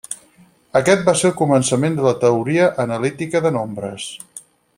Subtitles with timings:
[0.79, 4.09] Aquest va ser el començament de la teoria analítica de nombres.